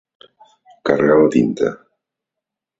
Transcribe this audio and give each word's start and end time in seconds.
Carregar 0.89 1.19
la 1.21 1.29
tinta. 1.37 1.71